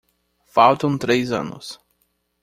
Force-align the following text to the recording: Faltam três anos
Faltam 0.47 0.97
três 0.97 1.29
anos 1.31 1.79